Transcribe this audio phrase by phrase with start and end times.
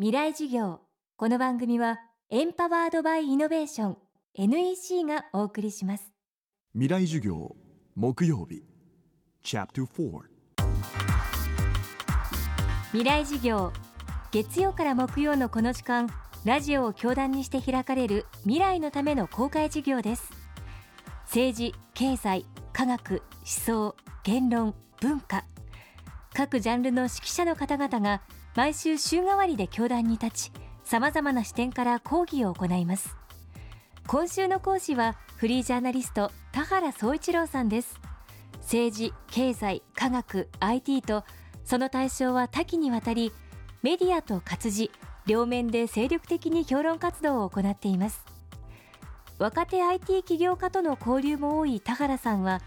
[0.00, 0.78] 未来授業。
[1.16, 1.98] この番組は
[2.30, 3.96] エンパワードバイイノベーション
[4.34, 6.12] NEC がお送りします。
[6.72, 7.56] 未来授業
[7.96, 8.62] 木曜日
[9.42, 10.20] Chapter 4
[12.92, 13.72] 未来授業
[14.30, 16.08] 月曜から木曜のこの時間
[16.44, 20.30] ラジオを教壇にして開かれる未来のための公開授業です。
[21.24, 25.44] 政治経済科学思想言論文化。
[26.34, 28.22] 各ジャンルの指揮者の方々が
[28.58, 30.52] 毎週週替わりで教壇に立ち
[30.82, 33.16] さまざまな視点から講義を行います。
[34.08, 38.00] 今週の講師はフリージャーナリスト田原総一郎さんです。
[38.62, 41.22] 政治経済科学 IT と
[41.64, 43.30] その対象は多岐にわたり
[43.82, 44.90] メディアと活字
[45.24, 48.24] 両面で精力的に評論活動を行っています。
[49.38, 52.60] 若手 IT 起業家との交流も多い田原さんは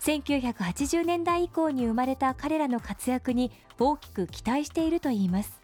[0.00, 5.60] 1980年代以降に生まれた彼らの活躍に大きく期待しているといいます。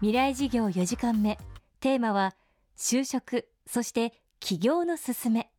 [0.00, 1.38] 未来事業4時間目。
[1.80, 2.34] テーマは
[2.76, 5.50] 就職そして起業の勧め。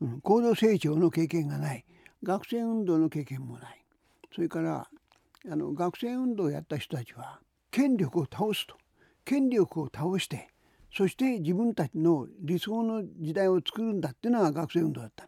[0.00, 1.84] うん高度成長の経験がない。
[2.22, 3.84] 学生運動の経験もない。
[4.34, 4.88] それから
[5.50, 8.76] あの学生運動をやった人たちは権力を倒すと。
[9.24, 10.48] 権力を倒して
[10.92, 15.26] そして自分たちの理想の時代を作るんだっていうのが学生運動だった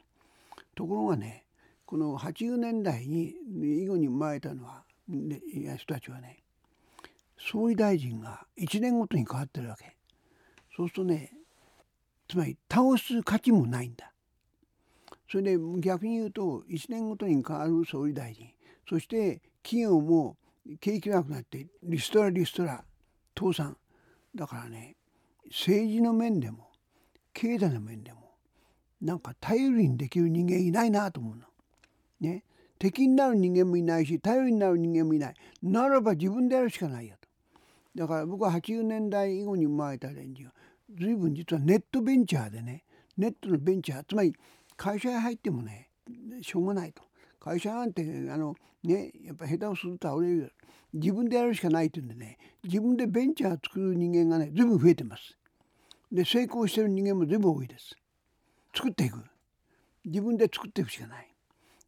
[0.76, 1.46] ところがね
[1.84, 3.34] この80年代に
[3.82, 6.42] 以後に生まれたのは人たちはね
[7.38, 9.96] 総理大臣が1年ごとに変わってるわけ。
[10.76, 11.32] そうするとね
[12.28, 14.12] つまり倒す価値もないんだ。
[15.30, 18.48] それで逆に言うと1年ごとに変わる総理大臣。
[18.88, 20.36] そして企業も
[20.80, 22.84] 景気がなくなってリストラリストラ
[23.38, 23.76] 倒産。
[24.34, 24.96] だからね
[25.46, 26.70] 政治の面でも
[27.32, 28.25] 経済の面でも
[29.00, 31.42] なんか頼りにできる人間いないなと思うの。
[32.20, 32.44] ね。
[32.78, 35.34] 敵になる人間もいないし頼りになる人間もいない。
[35.62, 37.28] ならば自分でやるしかないよと。
[37.94, 40.52] だから僕は80年代以後に生まれた連中が
[40.98, 42.84] 随分実はネットベンチャーでね
[43.16, 44.34] ネットのベンチャーつまり
[44.76, 45.88] 会社に入ってもね
[46.42, 47.02] しょうがないと。
[47.40, 50.52] 会社なんてあのねやっぱ下手をすると倒れる
[50.92, 55.36] 自分でやるしかないっていうんでね自分でベンチャー作る人間がね随分増えてます。
[56.12, 57.96] で成功してる人間も随分多いです。
[58.76, 59.24] 作っていく
[60.04, 61.28] 自分で作っていくしかない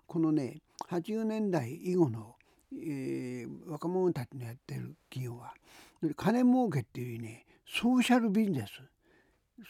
[0.07, 2.35] このね80年代以後の、
[2.73, 5.53] えー、若者たちのやってる企業は
[6.17, 8.81] 金儲けっていうねソーシャルビジネス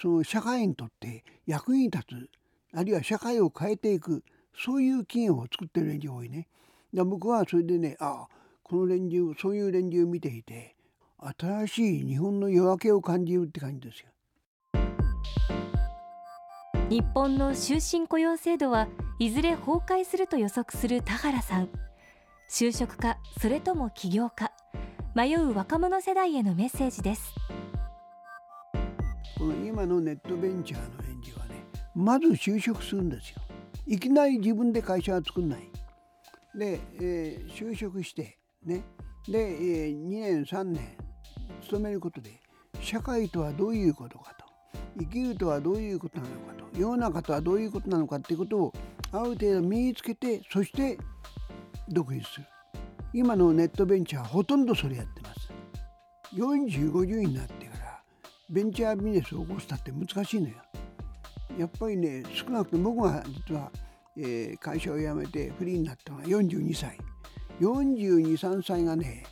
[0.00, 2.30] その社会にとって役に立つ
[2.76, 4.22] あるいは社会を変えていく
[4.56, 6.48] そういう企業を作ってる連中多いね。
[6.92, 8.28] だ僕はそれでねああ
[8.62, 10.74] この連中そういう連中を見ていて
[11.38, 14.08] 新しい日本の夜明けを感じるって感じですよ。
[16.90, 18.88] 日本の終身雇用制度は
[19.18, 21.68] いずれ崩壊すると予測する田原さん。
[22.50, 24.52] 就職かそれとも起業か
[25.14, 27.34] 迷う若者世代へのメッセージです。
[29.36, 31.62] この今のネットベンチャーの連中はね
[31.94, 33.42] まず就職するんですよ。
[33.86, 35.70] いきなり自分で会社は作んない。
[36.54, 38.82] で、えー、就職してね
[39.28, 40.96] で、えー、2年3年
[41.64, 42.40] 勤めることで
[42.80, 44.46] 社会とはどういうことかと
[44.98, 48.72] 生きるとはどういうことなのかと世の中とはどういうことなのかっていうことを
[49.10, 50.96] ある程度身につけてそして
[51.88, 52.46] 独立する。
[53.12, 55.50] 今のネットベンチャーはほとんどそれやってます。
[56.36, 58.00] 4050になってから
[58.48, 60.54] ベンチャービジネスを起こしたって難しいのよ。
[61.58, 63.72] やっぱりね少なくとも僕が実は、
[64.16, 66.96] えー、会社を辞めてフリーになったのは42歳。
[67.60, 69.24] 423歳がね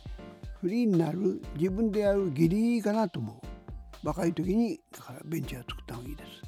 [0.59, 4.07] フリーになる自分でやるギリギリかなと思う。
[4.07, 6.46] 若い時にだからベンチャー作った方がいいです。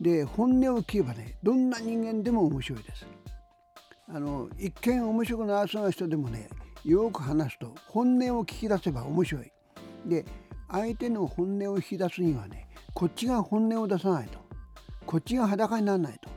[0.00, 3.06] で本音を聞けばねどんな人間でも面白いです。
[4.08, 6.48] あの一見面白くなさそうな人でもね
[6.84, 9.52] よく話すと本音を聞き出せば面白い。
[10.06, 10.24] で
[10.68, 14.38] 相手の本音を引き出すにはねこっちが本音を出さないと
[15.04, 16.30] こっちが裸にならないと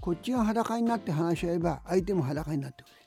[0.00, 3.00] こっちが裸になって話し合えば相手も裸になってくれる。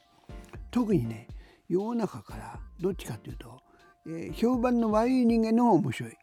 [0.70, 1.28] 特にね
[1.70, 3.62] 世の中からどっちかっていうと、
[4.06, 6.18] えー、評判の悪い人間の方が面白い。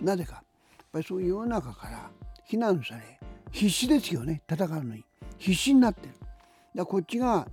[0.00, 0.44] なぜかやっ
[0.92, 2.10] ぱりそういう世の中から
[2.46, 3.18] 非難され
[3.50, 4.42] 必死ですよね。
[4.50, 5.04] 戦うのに。
[5.38, 6.14] 必死になってる。
[6.74, 7.46] だこっちが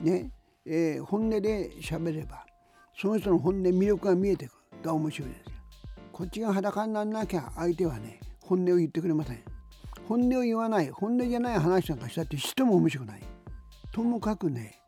[0.00, 0.30] ね、
[0.64, 2.44] えー、本音で喋れば
[2.96, 4.56] その人の本音魅力が見えてくる。
[4.82, 5.38] が面白いです。
[5.38, 5.44] よ
[6.12, 9.42] こっちが裸にならなきゃ相手はね本音を言ってくれません。
[10.06, 13.22] 本音を言わない本音じゃない話なんかしたってしても面白くない。
[13.92, 14.78] ともかくね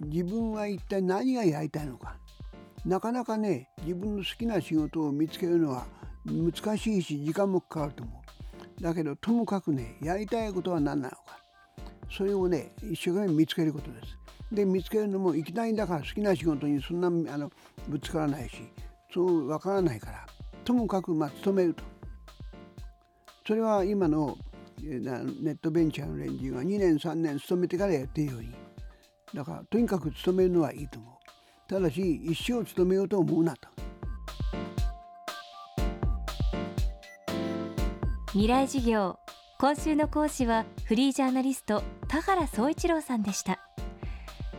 [0.00, 2.18] 自分は一体何がやりたいのか。
[2.84, 5.86] なかなかね自分の好きな仕事を見つけるのは
[6.26, 8.21] 難しいし時間もかかると思う。
[8.80, 11.38] だけどともかくねやりたいことは何なのか。
[12.10, 14.18] それをね一生懸命見つけることです。
[14.54, 17.50] で見つけるのもいきなりだから好きな仕事にそんなあの
[17.88, 18.56] ぶつからないし
[19.12, 20.26] そうわからないから
[20.64, 21.82] ともかくまあ勤めると。
[23.46, 24.36] それは今の
[24.80, 28.54] ネットベンチャーの連中が2年3年勤めてからやってるように。
[29.34, 31.12] だからとにかく勤めるのはいいと思う。
[31.68, 33.68] ただし一生勤めようと思うなと。
[38.32, 39.18] 未来事業。
[39.58, 43.60] 今週の講師はフリージャーナリスト田原総一郎さんでした。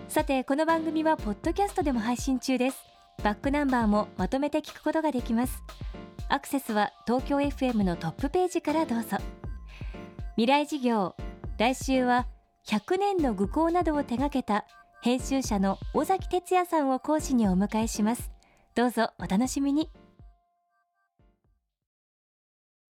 [0.08, 2.78] さてこの番組はポッドキャストでも配信中です。
[3.24, 5.64] バックナンバーもまとめて聞くことができます。
[6.30, 9.18] アクセスは東京 FM のトップページからどうぞ。
[10.36, 11.16] 未来事業。
[11.58, 12.28] 来週は
[12.68, 14.68] 100年の愚行などを手掛けた
[15.02, 18.30] 編集者の尾崎哲也さんを講師にお迎えします。
[18.76, 19.90] どうぞお楽しみに。